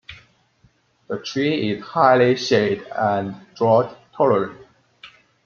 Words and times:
The 1.09 1.19
tree 1.19 1.69
is 1.69 1.83
highly 1.83 2.35
shade- 2.35 2.87
and 2.91 3.35
drought-tolerant. 3.55 4.57